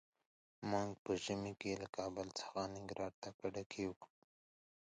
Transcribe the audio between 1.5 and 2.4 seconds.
کې له کابل